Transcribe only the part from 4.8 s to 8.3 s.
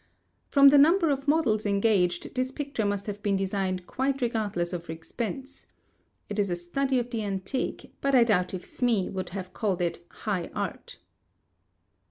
expense. It is a study of the Antique, but I